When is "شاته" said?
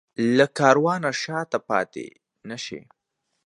1.23-1.57